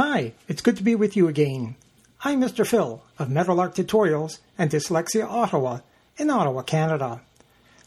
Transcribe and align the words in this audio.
Hi, 0.00 0.32
it's 0.46 0.62
good 0.62 0.76
to 0.76 0.84
be 0.84 0.94
with 0.94 1.16
you 1.16 1.26
again. 1.26 1.74
I'm 2.22 2.40
Mr. 2.40 2.64
Phil 2.64 3.02
of 3.18 3.30
Meadowlark 3.30 3.74
Tutorials 3.74 4.38
and 4.56 4.70
Dyslexia 4.70 5.28
Ottawa 5.28 5.80
in 6.16 6.30
Ottawa, 6.30 6.62
Canada. 6.62 7.20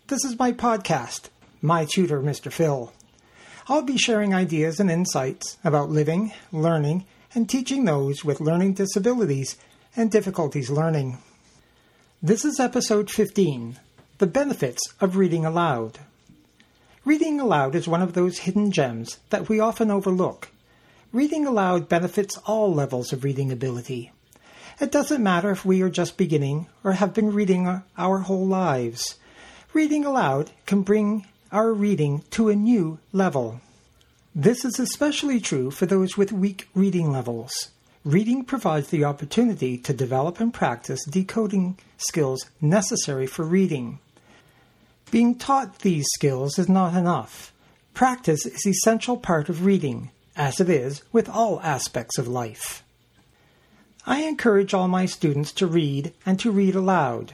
This 0.08 0.26
is 0.26 0.38
my 0.38 0.52
podcast, 0.52 1.30
My 1.62 1.86
Tutor, 1.86 2.22
Mr. 2.22 2.52
Phil. 2.52 2.92
I'll 3.70 3.84
be 3.84 3.98
sharing 3.98 4.34
ideas 4.34 4.78
and 4.82 4.92
insights 4.92 5.58
about 5.64 5.90
living, 5.90 6.34
learning, 6.52 7.06
and 7.34 7.50
teaching 7.50 7.86
those 7.86 8.26
with 8.26 8.42
learning 8.42 8.74
disabilities 8.74 9.56
and 9.96 10.12
difficulties 10.12 10.70
learning. 10.70 11.18
This 12.22 12.44
is 12.44 12.60
episode 12.60 13.10
15 13.10 13.80
The 14.18 14.28
Benefits 14.28 14.82
of 15.00 15.16
Reading 15.16 15.46
Aloud. 15.46 16.00
Reading 17.06 17.40
aloud 17.40 17.74
is 17.74 17.88
one 17.88 18.02
of 18.02 18.16
those 18.16 18.40
hidden 18.40 18.70
gems 18.70 19.20
that 19.30 19.48
we 19.48 19.62
often 19.62 19.90
overlook 19.90 20.50
Reading 21.14 21.46
aloud 21.46 21.90
benefits 21.90 22.38
all 22.46 22.74
levels 22.74 23.12
of 23.12 23.26
reading 23.26 23.52
ability. 23.52 24.14
It 24.80 24.94
doesn't 24.94 25.22
matter 25.22 25.52
if 25.52 25.66
we 25.66 25.82
are 25.82 25.90
just 25.90 26.16
beginning 26.16 26.68
or 26.86 26.94
have 26.94 27.14
been 27.14 27.34
reading 27.34 27.84
our 27.98 28.20
whole 28.20 28.48
lives. 28.48 29.16
Reading 29.74 30.06
aloud 30.06 30.52
can 30.66 30.84
bring 30.84 31.28
our 31.52 31.74
reading 31.74 32.24
to 32.32 32.48
a 32.48 32.56
new 32.56 32.98
level. 33.12 33.60
This 34.34 34.64
is 34.64 34.80
especially 34.80 35.42
true 35.42 35.70
for 35.70 35.86
those 35.86 36.16
with 36.16 36.32
weak 36.32 36.70
reading 36.74 37.12
levels. 37.12 37.72
Reading 38.06 38.46
provides 38.46 38.88
the 38.88 39.04
opportunity 39.04 39.78
to 39.80 39.94
develop 39.94 40.40
and 40.40 40.54
practice 40.54 41.04
decoding 41.04 41.78
skills 41.98 42.50
necessary 42.62 43.28
for 43.28 43.44
reading. 43.44 44.00
Being 45.12 45.36
taught 45.36 45.80
these 45.80 46.08
skills 46.14 46.58
is 46.58 46.70
not 46.70 46.96
enough. 46.96 47.52
Practice 47.94 48.46
is 48.46 48.66
essential 48.66 49.18
part 49.18 49.50
of 49.50 49.66
reading 49.66 50.10
as 50.36 50.60
it 50.60 50.70
is 50.70 51.04
with 51.12 51.30
all 51.30 51.60
aspects 51.62 52.18
of 52.18 52.28
life. 52.28 52.84
I 54.06 54.24
encourage 54.24 54.74
all 54.74 54.88
my 54.88 55.06
students 55.06 55.52
to 55.54 55.68
read 55.68 56.14
and 56.26 56.40
to 56.40 56.52
read 56.52 56.76
aloud. 56.76 57.34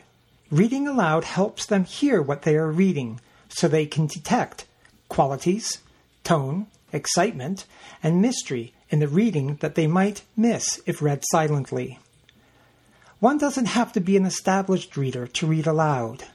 Reading 0.52 0.88
aloud 0.88 1.24
helps 1.24 1.66
them 1.66 1.86
hear 1.86 2.22
what 2.22 2.42
they 2.42 2.56
are 2.56 2.72
reading 2.72 3.20
so 3.50 3.68
they 3.68 3.86
can 3.86 4.08
detect 4.08 4.66
qualities, 5.08 5.80
tone, 6.24 6.68
excitement, 6.92 7.66
and 8.04 8.22
mystery 8.22 8.74
in 8.90 9.00
the 9.00 9.08
reading 9.08 9.56
that 9.58 9.76
they 9.76 9.88
might 9.88 10.24
miss 10.36 10.82
if 10.86 11.02
read 11.02 11.24
silently. 11.32 12.00
One 13.20 13.38
doesn't 13.38 13.66
have 13.66 13.94
to 13.94 14.00
be 14.00 14.16
an 14.16 14.26
established 14.26 14.96
reader 14.96 15.28
to 15.28 15.48
read 15.48 15.68
aloud. 15.68 16.26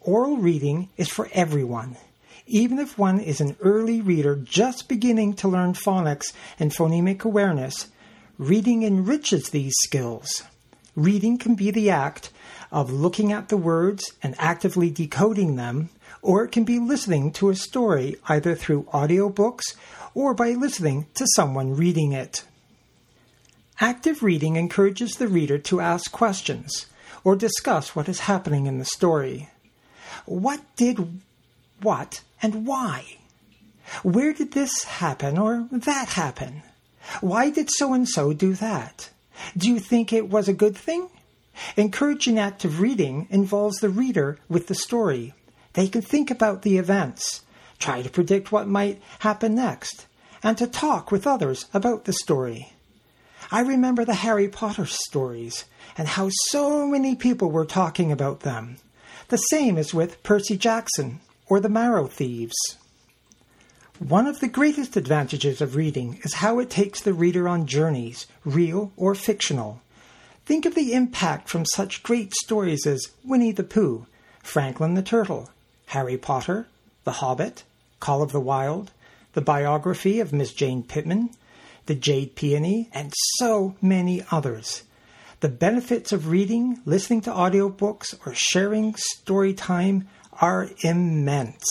Oral 0.00 0.36
reading 0.36 0.88
is 0.96 1.08
for 1.08 1.28
everyone 1.32 1.96
even 2.46 2.78
if 2.78 2.98
one 2.98 3.18
is 3.18 3.40
an 3.40 3.56
early 3.60 4.00
reader 4.00 4.36
just 4.36 4.88
beginning 4.88 5.34
to 5.34 5.48
learn 5.48 5.72
phonics 5.72 6.32
and 6.58 6.72
phonemic 6.72 7.24
awareness, 7.24 7.88
reading 8.38 8.82
enriches 8.82 9.50
these 9.50 9.74
skills. 9.84 10.42
Reading 10.94 11.38
can 11.38 11.54
be 11.54 11.70
the 11.70 11.90
act 11.90 12.30
of 12.70 12.90
looking 12.90 13.32
at 13.32 13.48
the 13.48 13.56
words 13.56 14.12
and 14.22 14.34
actively 14.38 14.90
decoding 14.90 15.56
them, 15.56 15.88
or 16.22 16.44
it 16.44 16.52
can 16.52 16.64
be 16.64 16.78
listening 16.78 17.32
to 17.32 17.50
a 17.50 17.56
story 17.56 18.16
either 18.28 18.54
through 18.54 18.84
audiobooks 18.84 19.74
or 20.14 20.34
by 20.34 20.50
listening 20.50 21.06
to 21.14 21.26
someone 21.34 21.76
reading 21.76 22.12
it. 22.12 22.44
Active 23.80 24.22
reading 24.22 24.56
encourages 24.56 25.16
the 25.16 25.28
reader 25.28 25.58
to 25.58 25.80
ask 25.80 26.12
questions 26.12 26.86
or 27.24 27.34
discuss 27.34 27.96
what 27.96 28.08
is 28.08 28.20
happening 28.20 28.66
in 28.66 28.78
the 28.78 28.84
story. 28.84 29.48
What 30.26 30.60
did 30.76 31.20
what 31.82 32.22
and 32.42 32.66
why? 32.66 33.18
Where 34.02 34.32
did 34.32 34.52
this 34.52 34.84
happen 34.84 35.38
or 35.38 35.68
that 35.70 36.08
happen? 36.10 36.62
Why 37.20 37.50
did 37.50 37.70
so 37.70 37.92
and 37.92 38.08
so 38.08 38.32
do 38.32 38.54
that? 38.54 39.10
Do 39.56 39.68
you 39.68 39.78
think 39.78 40.12
it 40.12 40.30
was 40.30 40.48
a 40.48 40.54
good 40.54 40.76
thing? 40.76 41.10
Encouraging 41.76 42.38
active 42.38 42.80
reading 42.80 43.26
involves 43.30 43.78
the 43.78 43.88
reader 43.88 44.38
with 44.48 44.66
the 44.66 44.74
story. 44.74 45.34
They 45.74 45.88
can 45.88 46.02
think 46.02 46.30
about 46.30 46.62
the 46.62 46.78
events, 46.78 47.42
try 47.78 48.02
to 48.02 48.10
predict 48.10 48.50
what 48.50 48.66
might 48.66 49.02
happen 49.20 49.54
next, 49.54 50.06
and 50.42 50.56
to 50.58 50.66
talk 50.66 51.10
with 51.10 51.26
others 51.26 51.66
about 51.74 52.04
the 52.04 52.12
story. 52.12 52.72
I 53.50 53.60
remember 53.60 54.04
the 54.04 54.14
Harry 54.14 54.48
Potter 54.48 54.86
stories 54.86 55.64
and 55.96 56.08
how 56.08 56.30
so 56.48 56.86
many 56.86 57.14
people 57.14 57.50
were 57.50 57.66
talking 57.66 58.10
about 58.10 58.40
them. 58.40 58.76
The 59.28 59.36
same 59.36 59.78
is 59.78 59.94
with 59.94 60.22
Percy 60.22 60.56
Jackson 60.56 61.20
or 61.48 61.60
the 61.60 61.68
Marrow 61.68 62.06
Thieves. 62.06 62.56
One 63.98 64.26
of 64.26 64.40
the 64.40 64.48
greatest 64.48 64.96
advantages 64.96 65.60
of 65.60 65.76
reading 65.76 66.18
is 66.24 66.34
how 66.34 66.58
it 66.58 66.68
takes 66.68 67.00
the 67.00 67.14
reader 67.14 67.48
on 67.48 67.66
journeys, 67.66 68.26
real 68.44 68.92
or 68.96 69.14
fictional. 69.14 69.80
Think 70.46 70.66
of 70.66 70.74
the 70.74 70.92
impact 70.92 71.48
from 71.48 71.64
such 71.64 72.02
great 72.02 72.34
stories 72.34 72.86
as 72.86 73.12
Winnie 73.24 73.52
the 73.52 73.62
Pooh, 73.62 74.06
Franklin 74.42 74.94
the 74.94 75.02
Turtle, 75.02 75.48
Harry 75.86 76.18
Potter, 76.18 76.66
The 77.04 77.12
Hobbit, 77.12 77.62
Call 78.00 78.20
of 78.20 78.32
the 78.32 78.40
Wild, 78.40 78.90
the 79.32 79.40
biography 79.40 80.20
of 80.20 80.32
Miss 80.32 80.52
Jane 80.52 80.82
Pittman, 80.82 81.30
The 81.86 81.94
Jade 81.94 82.34
Peony, 82.34 82.88
and 82.92 83.12
so 83.38 83.74
many 83.80 84.24
others. 84.30 84.82
The 85.40 85.48
benefits 85.48 86.12
of 86.12 86.28
reading, 86.28 86.80
listening 86.84 87.20
to 87.22 87.30
audiobooks, 87.30 88.14
or 88.26 88.34
sharing 88.34 88.94
story 88.96 89.54
time 89.54 90.08
are 90.40 90.70
immense. 90.82 91.64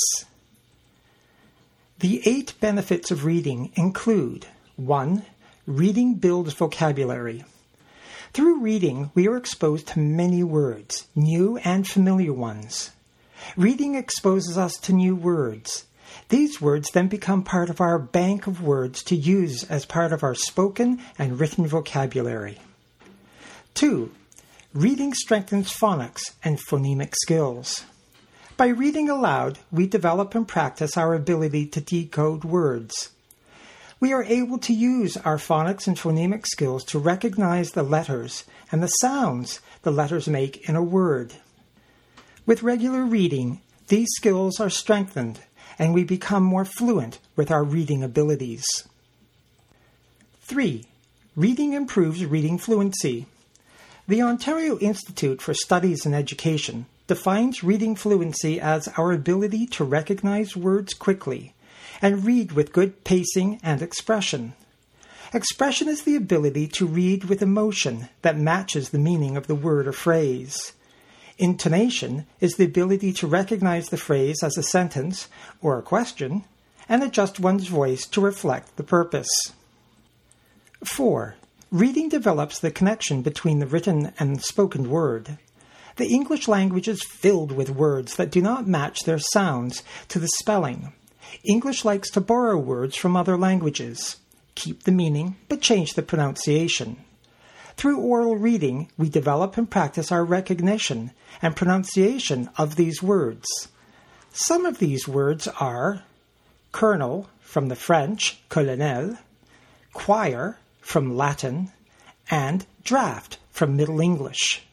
The 2.00 2.22
eight 2.25 2.53
benefits 2.59 3.12
of 3.12 3.25
reading 3.25 3.72
include 3.75 4.47
1. 4.75 5.24
Reading 5.66 6.16
builds 6.16 6.53
vocabulary. 6.53 7.46
Through 8.34 8.62
reading, 8.62 9.12
we 9.13 9.28
are 9.28 9.38
exposed 9.38 9.88
to 9.90 10.00
many 10.00 10.44
words, 10.44 11.07
new 11.16 11.57
and 11.57 11.88
familiar 11.88 12.34
ones. 12.34 12.91
Reading 13.56 13.96
exposes 13.96 14.57
us 14.57 14.74
to 14.78 14.94
new 14.94 15.16
words. 15.16 15.85
These 16.30 16.59
words 16.59 16.90
then 16.91 17.07
become 17.07 17.44
part 17.44 17.69
of 17.69 17.80
our 17.80 18.00
bank 18.00 18.47
of 18.47 18.62
words 18.62 19.03
to 19.03 19.16
use 19.16 19.63
as 19.66 19.85
part 19.85 20.12
of 20.12 20.24
our 20.24 20.35
spoken 20.35 21.00
and 21.18 21.40
written 21.40 21.68
vocabulary. 21.68 22.59
2. 23.75 24.12
Reading 24.74 25.13
strengthens 25.13 25.72
phonics 25.72 26.31
and 26.44 26.57
phonemic 26.57 27.13
skills. 27.22 27.85
By 28.56 28.68
reading 28.68 29.09
aloud, 29.09 29.58
we 29.72 29.88
develop 29.88 30.36
and 30.36 30.47
practice 30.47 30.96
our 30.96 31.16
ability 31.16 31.66
to 31.68 31.81
decode 31.81 32.44
words. 32.44 33.09
We 34.00 34.14
are 34.14 34.24
able 34.24 34.59
to 34.59 34.74
use 34.74 35.18
our 35.18 35.38
phonics 35.38 35.88
and 35.88 35.97
phonemic 35.97 36.46
skills 36.46 36.84
to 36.86 37.00
recognize 37.00 37.72
the 37.72 37.81
letters 37.81 38.44
and 38.72 38.84
the 38.84 38.88
sounds 38.88 39.59
the 39.81 39.92
letters 39.92 40.28
make 40.28 40.69
in 40.69 40.75
a 40.75 40.84
word. 40.84 41.34
With 42.46 42.62
regular 42.62 43.03
reading, 43.03 43.62
these 43.88 44.09
skills 44.18 44.59
are 44.59 44.69
strengthened 44.69 45.40
and 45.80 45.92
we 45.92 46.03
become 46.03 46.44
more 46.44 46.66
fluent 46.66 47.19
with 47.36 47.50
our 47.50 47.63
reading 47.63 48.03
abilities. 48.03 48.66
3. 50.42 50.86
Reading 51.36 51.74
improves 51.74 52.24
reading 52.24 52.59
fluency. 52.59 53.25
The 54.08 54.22
Ontario 54.22 54.78
Institute 54.78 55.42
for 55.42 55.56
Studies 55.56 56.06
in 56.06 56.13
Education 56.13 56.86
defines 57.08 57.64
reading 57.64 57.96
fluency 57.96 58.59
as 58.59 58.88
our 58.97 59.12
ability 59.12 59.66
to 59.68 59.84
recognize 59.84 60.56
words 60.56 60.94
quickly 60.94 61.53
and 62.02 62.25
read 62.25 62.52
with 62.52 62.74
good 62.74 63.03
pacing 63.03 63.59
and 63.64 63.81
expression. 63.81 64.53
Expression 65.34 65.88
is 65.88 66.03
the 66.03 66.16
ability 66.16 66.68
to 66.68 66.86
read 66.86 67.25
with 67.25 67.42
emotion 67.42 68.09
that 68.22 68.38
matches 68.38 68.90
the 68.90 69.00
meaning 69.00 69.36
of 69.36 69.47
the 69.47 69.56
word 69.56 69.88
or 69.88 69.92
phrase. 69.92 70.74
Intonation 71.38 72.25
is 72.40 72.56
the 72.56 72.66
ability 72.66 73.12
to 73.13 73.28
recognize 73.28 73.90
the 73.90 73.97
phrase 73.97 74.44
as 74.44 74.58
a 74.58 74.63
sentence 74.63 75.28
or 75.62 75.80
a 75.80 75.81
question 75.81 76.44
and 76.88 77.03
adjust 77.03 77.40
one's 77.40 77.68
voice 77.68 78.06
to 78.08 78.22
reflect 78.22 78.75
the 78.78 78.84
purpose. 78.84 79.30
4. 80.84 81.36
Reading 81.72 82.10
develops 82.10 82.60
the 82.60 82.69
connection 82.69 83.24
between 83.24 83.60
the 83.60 83.66
written 83.66 84.13
and 84.19 84.44
spoken 84.44 84.89
word. 84.89 85.39
The 85.95 86.07
English 86.07 86.48
language 86.48 86.88
is 86.88 87.04
filled 87.04 87.51
with 87.51 87.69
words 87.69 88.16
that 88.16 88.31
do 88.31 88.42
not 88.42 88.68
match 88.68 89.04
their 89.04 89.19
sounds 89.19 89.84
to 90.07 90.19
the 90.19 90.30
spelling. 90.40 90.94
English 91.44 91.86
likes 91.86 92.10
to 92.12 92.22
borrow 92.22 92.57
words 92.57 92.95
from 92.95 93.16
other 93.16 93.38
languages, 93.38 94.18
keep 94.56 94.84
the 94.84 94.92
meaning, 94.92 95.36
but 95.50 95.62
change 95.62 95.94
the 95.94 96.01
pronunciation. 96.01 96.98
Through 97.75 98.00
oral 98.00 98.36
reading, 98.36 98.92
we 98.98 99.10
develop 99.10 99.57
and 99.57 99.69
practice 99.69 100.12
our 100.12 100.24
recognition 100.24 101.12
and 101.42 101.56
pronunciation 101.56 102.50
of 102.57 102.75
these 102.75 103.01
words. 103.01 103.48
Some 104.31 104.66
of 104.66 104.80
these 104.80 105.07
words 105.07 105.48
are 105.48 106.04
colonel 106.72 107.30
from 107.39 107.68
the 107.68 107.75
French 107.75 108.42
colonel, 108.50 109.18
choir 109.94 110.57
from 110.81 111.16
Latin, 111.16 111.72
and 112.30 112.66
draft 112.84 113.38
from 113.51 113.75
Middle 113.75 114.01
English. 114.01 114.66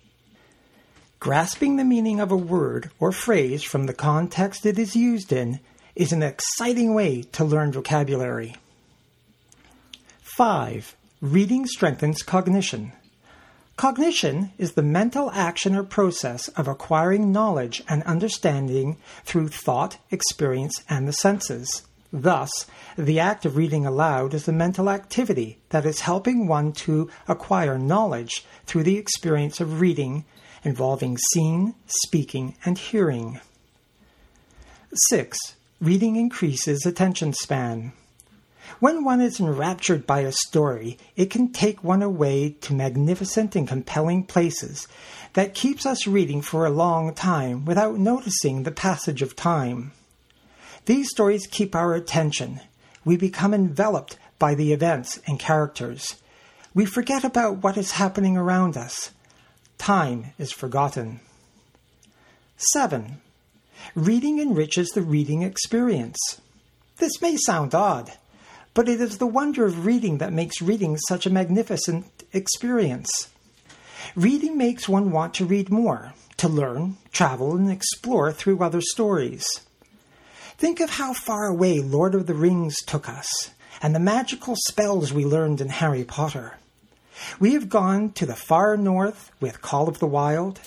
Grasping 1.20 1.76
the 1.76 1.84
meaning 1.84 2.18
of 2.18 2.32
a 2.32 2.36
word 2.36 2.90
or 2.98 3.12
phrase 3.12 3.62
from 3.62 3.84
the 3.84 3.92
context 3.92 4.64
it 4.64 4.78
is 4.78 4.96
used 4.96 5.34
in 5.34 5.60
is 5.94 6.12
an 6.12 6.22
exciting 6.22 6.94
way 6.94 7.20
to 7.32 7.44
learn 7.44 7.72
vocabulary. 7.72 8.56
5. 10.22 10.96
reading 11.20 11.66
strengthens 11.66 12.22
cognition. 12.22 12.92
Cognition 13.76 14.52
is 14.56 14.72
the 14.72 14.82
mental 14.82 15.30
action 15.32 15.76
or 15.76 15.82
process 15.82 16.48
of 16.48 16.66
acquiring 16.66 17.30
knowledge 17.30 17.82
and 17.86 18.02
understanding 18.04 18.96
through 19.22 19.48
thought, 19.48 19.98
experience, 20.10 20.82
and 20.88 21.06
the 21.06 21.12
senses. 21.12 21.82
Thus, 22.10 22.64
the 22.96 23.20
act 23.20 23.44
of 23.44 23.58
reading 23.58 23.84
aloud 23.84 24.32
is 24.32 24.48
a 24.48 24.52
mental 24.52 24.88
activity 24.88 25.58
that 25.68 25.84
is 25.84 26.00
helping 26.00 26.46
one 26.46 26.72
to 26.72 27.10
acquire 27.28 27.76
knowledge 27.76 28.46
through 28.64 28.84
the 28.84 28.96
experience 28.96 29.60
of 29.60 29.82
reading 29.82 30.24
involving 30.64 31.18
seeing, 31.32 31.74
speaking, 31.86 32.56
and 32.64 32.78
hearing. 32.78 33.40
6. 35.08 35.38
Reading 35.80 36.16
increases 36.16 36.84
attention 36.84 37.32
span. 37.32 37.92
When 38.78 39.04
one 39.04 39.20
is 39.20 39.40
enraptured 39.40 40.06
by 40.06 40.20
a 40.20 40.32
story, 40.32 40.96
it 41.16 41.30
can 41.30 41.52
take 41.52 41.82
one 41.82 42.02
away 42.02 42.56
to 42.60 42.74
magnificent 42.74 43.56
and 43.56 43.66
compelling 43.66 44.24
places 44.24 44.86
that 45.34 45.54
keeps 45.54 45.84
us 45.84 46.06
reading 46.06 46.40
for 46.42 46.64
a 46.64 46.70
long 46.70 47.14
time 47.14 47.64
without 47.64 47.98
noticing 47.98 48.62
the 48.62 48.70
passage 48.70 49.22
of 49.22 49.36
time. 49.36 49.92
These 50.86 51.10
stories 51.10 51.46
keep 51.46 51.74
our 51.74 51.94
attention. 51.94 52.60
We 53.04 53.16
become 53.16 53.54
enveloped 53.54 54.18
by 54.38 54.54
the 54.54 54.72
events 54.72 55.20
and 55.26 55.38
characters. 55.38 56.16
We 56.74 56.86
forget 56.86 57.24
about 57.24 57.62
what 57.62 57.76
is 57.76 57.92
happening 57.92 58.36
around 58.36 58.76
us. 58.76 59.10
Time 59.80 60.34
is 60.38 60.52
forgotten. 60.52 61.20
7. 62.74 63.16
Reading 63.94 64.38
enriches 64.38 64.90
the 64.90 65.00
reading 65.00 65.40
experience. 65.40 66.18
This 66.98 67.22
may 67.22 67.38
sound 67.38 67.74
odd, 67.74 68.12
but 68.74 68.90
it 68.90 69.00
is 69.00 69.16
the 69.16 69.26
wonder 69.26 69.64
of 69.64 69.86
reading 69.86 70.18
that 70.18 70.34
makes 70.34 70.60
reading 70.60 70.98
such 71.08 71.24
a 71.24 71.30
magnificent 71.30 72.04
experience. 72.34 73.30
Reading 74.14 74.58
makes 74.58 74.86
one 74.86 75.12
want 75.12 75.32
to 75.32 75.46
read 75.46 75.70
more, 75.70 76.12
to 76.36 76.46
learn, 76.46 76.98
travel, 77.10 77.56
and 77.56 77.70
explore 77.70 78.32
through 78.32 78.62
other 78.62 78.82
stories. 78.82 79.46
Think 80.58 80.80
of 80.80 80.90
how 80.90 81.14
far 81.14 81.46
away 81.46 81.80
Lord 81.80 82.14
of 82.14 82.26
the 82.26 82.34
Rings 82.34 82.76
took 82.84 83.08
us, 83.08 83.50
and 83.80 83.94
the 83.94 83.98
magical 83.98 84.56
spells 84.68 85.10
we 85.10 85.24
learned 85.24 85.62
in 85.62 85.70
Harry 85.70 86.04
Potter. 86.04 86.58
We 87.38 87.54
have 87.54 87.68
gone 87.68 88.12
to 88.12 88.26
the 88.26 88.36
far 88.36 88.76
north 88.76 89.30
with 89.40 89.62
Call 89.62 89.88
of 89.88 89.98
the 89.98 90.06
Wild, 90.06 90.60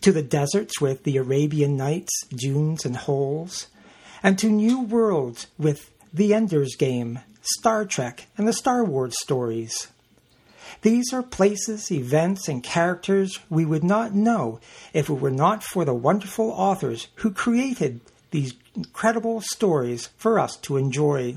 to 0.00 0.12
the 0.12 0.22
deserts 0.22 0.80
with 0.80 1.04
the 1.04 1.16
Arabian 1.16 1.76
Nights, 1.76 2.24
Dunes, 2.28 2.84
and 2.84 2.96
Holes, 2.96 3.66
and 4.22 4.38
to 4.38 4.48
new 4.48 4.80
worlds 4.80 5.46
with 5.58 5.90
The 6.12 6.34
Ender's 6.34 6.74
Game, 6.76 7.20
Star 7.42 7.84
Trek, 7.84 8.26
and 8.36 8.46
the 8.46 8.52
Star 8.52 8.84
Wars 8.84 9.14
stories. 9.20 9.88
These 10.82 11.12
are 11.12 11.22
places, 11.22 11.90
events, 11.90 12.48
and 12.48 12.62
characters 12.62 13.38
we 13.50 13.64
would 13.64 13.84
not 13.84 14.14
know 14.14 14.60
if 14.94 15.10
it 15.10 15.14
were 15.14 15.30
not 15.30 15.62
for 15.62 15.84
the 15.84 15.94
wonderful 15.94 16.50
authors 16.50 17.08
who 17.16 17.32
created 17.32 18.00
these 18.30 18.54
incredible 18.74 19.40
stories 19.40 20.08
for 20.16 20.38
us 20.38 20.56
to 20.56 20.76
enjoy. 20.76 21.36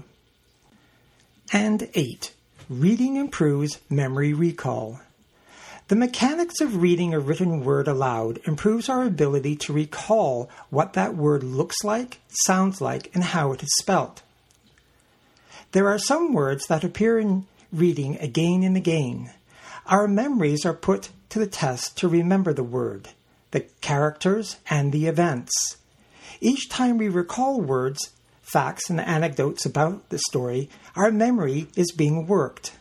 And 1.52 1.90
8. 1.94 2.33
Reading 2.70 3.18
improves 3.18 3.80
memory 3.90 4.32
recall. 4.34 5.02
The 5.90 5.98
mechanics 5.98 6.62
of 6.62 6.82
reading 6.82 7.14
a 7.14 7.20
written 7.20 7.66
word 7.66 7.90
aloud 7.90 8.40
improves 8.46 8.88
our 8.88 9.04
ability 9.04 9.58
to 9.58 9.74
recall 9.74 10.50
what 10.70 10.94
that 10.94 11.14
word 11.14 11.44
looks 11.44 11.84
like, 11.84 12.22
sounds 12.46 12.80
like, 12.80 13.14
and 13.14 13.22
how 13.22 13.52
it 13.52 13.64
is 13.64 13.70
spelt. 13.82 14.22
There 15.74 15.90
are 15.90 16.00
some 16.00 16.32
words 16.32 16.68
that 16.68 16.86
appear 16.86 17.20
in 17.20 17.48
reading 17.74 18.18
again 18.20 18.64
and 18.64 18.78
again. 18.78 19.32
Our 19.86 20.08
memories 20.08 20.66
are 20.66 20.74
put 20.74 21.10
to 21.30 21.40
the 21.40 21.48
test 21.48 21.98
to 21.98 22.08
remember 22.08 22.54
the 22.54 22.64
word, 22.64 23.10
the 23.52 23.62
characters, 23.82 24.56
and 24.70 24.94
the 24.94 25.08
events. 25.08 25.52
Each 26.40 26.70
time 26.70 26.98
we 26.98 27.10
recall 27.10 27.60
words, 27.60 28.12
facts, 28.54 28.90
and 28.90 29.02
anecdotes 29.02 29.66
about 29.66 30.08
the 30.10 30.20
story, 30.30 30.70
our 30.96 31.12
memory 31.12 31.68
is 31.76 31.92
being 31.92 32.28
worked. 32.28 32.72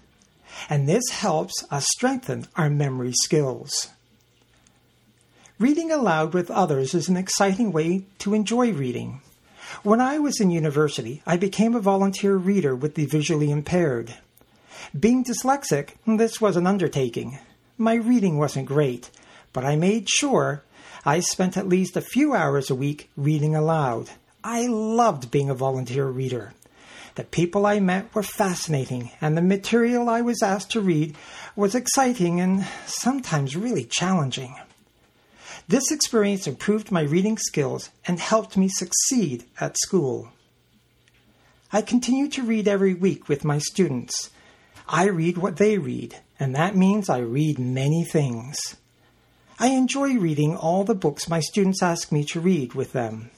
And 0.69 0.87
this 0.87 1.09
helps 1.11 1.65
us 1.71 1.87
strengthen 1.91 2.47
our 2.55 2.69
memory 2.69 3.13
skills. 3.13 3.89
Reading 5.59 5.91
aloud 5.91 6.35
with 6.35 6.51
others 6.51 6.93
is 6.93 7.09
an 7.09 7.17
exciting 7.17 7.73
way 7.73 8.05
to 8.19 8.35
enjoy 8.35 8.73
reading. 8.73 9.23
When 9.83 10.01
I 10.01 10.19
was 10.19 10.41
in 10.41 10.51
university, 10.51 11.23
I 11.27 11.39
became 11.39 11.75
a 11.75 11.81
volunteer 11.81 12.37
reader 12.37 12.77
with 12.77 12.95
the 12.95 13.07
visually 13.07 13.51
impaired. 13.51 14.15
Being 14.99 15.25
dyslexic, 15.25 15.95
this 16.07 16.41
was 16.41 16.57
an 16.57 16.67
undertaking. 16.67 17.39
My 17.79 17.95
reading 17.95 18.37
wasn't 18.37 18.67
great, 18.67 19.11
but 19.55 19.65
I 19.65 19.77
made 19.77 20.11
sure 20.11 20.65
I 21.05 21.21
spent 21.21 21.57
at 21.57 21.69
least 21.69 21.97
a 21.97 22.03
few 22.03 22.35
hours 22.35 22.69
a 22.69 22.75
week 22.75 23.09
reading 23.17 23.55
aloud. 23.57 24.11
I 24.45 24.67
loved 24.67 25.31
being 25.31 25.51
a 25.51 25.55
volunteer 25.55 26.07
reader. 26.07 26.53
The 27.15 27.25
people 27.25 27.67
I 27.67 27.79
met 27.79 28.13
were 28.15 28.23
fascinating, 28.23 29.11
and 29.21 29.37
the 29.37 29.43
material 29.43 30.09
I 30.09 30.23
was 30.23 30.43
asked 30.43 30.73
to 30.73 30.81
read 30.81 31.15
was 31.55 31.75
exciting 31.75 32.41
and 32.41 32.67
sometimes 32.87 33.55
really 33.55 33.85
challenging. 33.85 34.57
This 35.69 35.93
experience 35.93 36.47
improved 36.47 36.91
my 36.91 37.03
reading 37.03 37.39
skills 37.39 37.91
and 38.07 38.19
helped 38.19 38.57
me 38.57 38.69
succeed 38.69 39.45
at 39.61 39.79
school. 39.79 40.33
I 41.73 41.83
continue 41.83 42.29
to 42.31 42.43
read 42.43 42.67
every 42.67 42.95
week 42.95 43.29
with 43.29 43.45
my 43.45 43.59
students. 43.59 44.31
I 44.89 45.05
read 45.05 45.39
what 45.39 45.59
they 45.59 45.79
read, 45.79 46.17
and 46.41 46.55
that 46.57 46.75
means 46.75 47.09
I 47.09 47.19
read 47.19 47.59
many 47.59 48.05
things. 48.05 48.59
I 49.59 49.69
enjoy 49.69 50.15
reading 50.15 50.57
all 50.57 50.83
the 50.83 50.95
books 50.95 51.29
my 51.29 51.41
students 51.41 51.83
ask 51.83 52.11
me 52.11 52.25
to 52.25 52.41
read 52.41 52.75
with 52.75 52.93
them. 52.93 53.31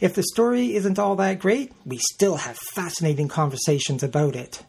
If 0.00 0.14
the 0.14 0.22
story 0.22 0.74
isn't 0.74 0.98
all 0.98 1.16
that 1.16 1.38
great, 1.38 1.72
we 1.84 1.98
still 1.98 2.36
have 2.36 2.56
fascinating 2.56 3.28
conversations 3.28 4.02
about 4.02 4.36
it. 4.36 4.64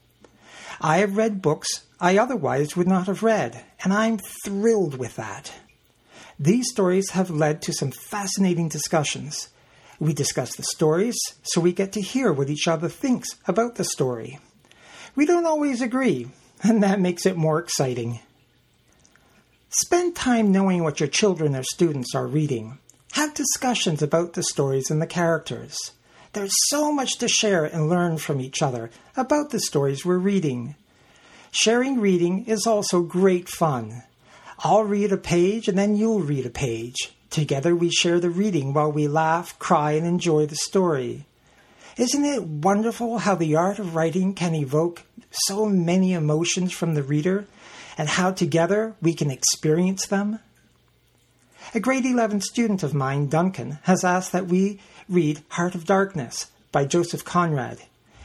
I 0.82 0.98
have 0.98 1.18
read 1.18 1.42
books 1.42 1.86
I 2.00 2.18
otherwise 2.18 2.76
would 2.76 2.88
not 2.88 3.08
have 3.08 3.24
read, 3.24 3.64
and 3.84 3.94
I'm 3.94 4.20
thrilled 4.44 4.98
with 4.98 5.16
that. 5.16 5.54
These 6.38 6.70
stories 6.70 7.12
have 7.12 7.30
led 7.30 7.62
to 7.62 7.74
some 7.74 7.92
fascinating 7.92 8.68
discussions. 8.68 9.50
We 10.00 10.14
discuss 10.14 10.56
the 10.56 10.64
stories 10.64 11.16
so 11.44 11.62
we 11.62 11.72
get 11.72 11.94
to 11.94 12.02
hear 12.02 12.34
what 12.34 12.50
each 12.50 12.68
other 12.68 12.90
thinks 12.90 13.30
about 13.48 13.76
the 13.76 13.86
story. 13.86 14.40
We 15.16 15.26
don't 15.26 15.46
always 15.46 15.82
agree, 15.82 16.28
and 16.62 16.84
that 16.84 17.00
makes 17.00 17.26
it 17.26 17.38
more 17.38 17.60
exciting. 17.60 18.20
Spend 19.70 20.16
time 20.16 20.52
knowing 20.52 20.84
what 20.84 21.00
your 21.00 21.10
children 21.10 21.56
or 21.56 21.64
students 21.64 22.14
are 22.14 22.28
reading. 22.28 22.80
Have 23.14 23.36
discussions 23.36 24.02
about 24.02 24.34
the 24.34 24.42
stories 24.42 24.90
and 24.90 25.00
the 25.00 25.06
characters. 25.06 25.78
There's 26.34 26.56
so 26.70 26.92
much 26.92 27.20
to 27.20 27.28
share 27.28 27.64
and 27.64 27.88
learn 27.88 28.18
from 28.18 28.42
each 28.42 28.64
other 28.64 28.90
about 29.16 29.52
the 29.52 29.60
stories 29.60 30.04
we're 30.04 30.18
reading. 30.18 30.74
Sharing 31.52 32.00
reading 32.00 32.46
is 32.46 32.66
also 32.66 33.04
great 33.04 33.48
fun. 33.48 34.02
I'll 34.64 34.84
read 34.84 35.12
a 35.12 35.18
page 35.18 35.68
and 35.68 35.78
then 35.78 35.96
you'll 35.96 36.22
read 36.22 36.48
a 36.48 36.50
page. 36.50 37.14
Together 37.30 37.76
we 37.76 37.92
share 37.92 38.20
the 38.20 38.32
reading 38.32 38.74
while 38.74 38.92
we 38.92 39.08
laugh, 39.08 39.60
cry, 39.60 39.92
and 39.92 40.08
enjoy 40.08 40.48
the 40.48 40.56
story. 40.56 41.28
Isn't 41.98 42.26
it 42.26 42.44
wonderful 42.44 43.20
how 43.20 43.36
the 43.36 43.56
art 43.56 43.78
of 43.78 43.94
writing 43.94 44.34
can 44.34 44.56
evoke 44.56 45.04
so 45.30 45.68
many 45.68 46.14
emotions 46.14 46.74
from 46.74 46.96
the 46.96 47.04
reader 47.04 47.46
and 47.96 48.10
how 48.10 48.32
together 48.32 48.96
we 49.04 49.14
can 49.14 49.30
experience 49.30 50.08
them? 50.08 50.40
A 51.72 51.80
grade 51.80 52.06
11 52.06 52.42
student 52.42 52.84
of 52.84 52.94
mine, 52.94 53.28
Duncan, 53.28 53.80
has 53.84 54.04
asked 54.04 54.32
that 54.32 54.46
we 54.48 54.80
read 55.10 55.42
Heart 55.50 55.74
of 55.74 55.86
Darkness 55.86 56.52
by 56.72 56.86
Joseph 56.86 57.26
Conrad. 57.26 57.82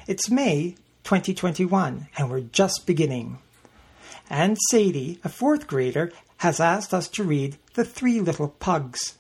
It's 0.07 0.29
May 0.29 0.75
2021, 1.05 2.09
and 2.19 2.31
we're 2.31 2.41
just 2.41 2.85
beginning. 2.85 3.39
And 4.29 4.59
Sadie, 4.71 5.19
a 5.25 5.31
fourth 5.31 5.67
grader, 5.67 6.13
has 6.39 6.61
asked 6.61 6.93
us 6.93 7.09
to 7.09 7.25
read 7.25 7.57
The 7.73 7.85
Three 7.85 8.21
Little 8.21 8.49
Pugs. 8.49 9.17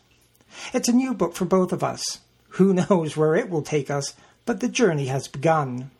It's 0.74 0.88
a 0.88 0.92
new 0.92 1.14
book 1.14 1.34
for 1.34 1.46
both 1.46 1.72
of 1.72 1.82
us. 1.82 2.18
Who 2.50 2.74
knows 2.90 3.16
where 3.16 3.34
it 3.34 3.48
will 3.48 3.62
take 3.62 3.90
us, 3.90 4.14
but 4.44 4.60
the 4.60 4.68
journey 4.68 5.06
has 5.06 5.26
begun. 5.26 5.90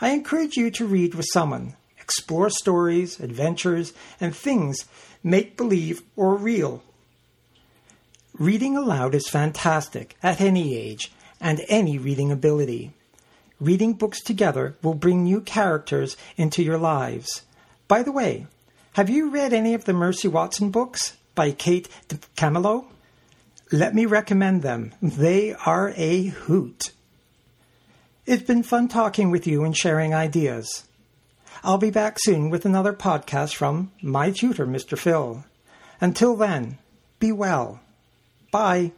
I 0.00 0.10
encourage 0.10 0.56
you 0.56 0.70
to 0.72 0.86
read 0.86 1.14
with 1.14 1.26
someone, 1.32 1.74
explore 1.98 2.50
stories, 2.50 3.18
adventures, 3.18 3.92
and 4.20 4.36
things 4.36 4.84
make 5.26 5.56
believe 5.56 6.02
or 6.14 6.36
real. 6.36 6.84
Reading 8.38 8.76
aloud 8.76 9.12
is 9.12 9.28
fantastic 9.28 10.16
at 10.22 10.40
any 10.40 10.76
age 10.76 11.10
and 11.40 11.64
any 11.68 11.98
reading 11.98 12.30
ability. 12.30 12.92
Reading 13.58 13.94
books 13.94 14.22
together 14.22 14.76
will 14.82 14.94
bring 14.94 15.24
new 15.24 15.40
characters 15.40 16.16
into 16.36 16.62
your 16.62 16.78
lives. 16.78 17.42
By 17.88 18.04
the 18.04 18.12
way, 18.12 18.46
have 18.92 19.10
you 19.10 19.28
read 19.28 19.52
any 19.52 19.74
of 19.74 19.84
the 19.84 19.92
Mercy 19.92 20.28
Watson 20.28 20.70
books 20.70 21.16
by 21.34 21.50
Kate 21.50 21.88
DiCamillo? 22.08 22.84
Let 23.72 23.96
me 23.96 24.06
recommend 24.06 24.62
them. 24.62 24.92
They 25.02 25.54
are 25.54 25.92
a 25.96 26.26
hoot. 26.26 26.92
It's 28.26 28.44
been 28.44 28.62
fun 28.62 28.86
talking 28.86 29.32
with 29.32 29.46
you 29.46 29.64
and 29.64 29.76
sharing 29.76 30.14
ideas. 30.14 30.84
I'll 31.64 31.78
be 31.78 31.90
back 31.90 32.18
soon 32.20 32.50
with 32.50 32.64
another 32.64 32.92
podcast 32.92 33.54
from 33.54 33.92
my 34.02 34.30
tutor, 34.30 34.66
Mr. 34.66 34.98
Phil. 34.98 35.44
Until 36.00 36.36
then, 36.36 36.78
be 37.18 37.32
well. 37.32 37.80
Bye. 38.50 38.92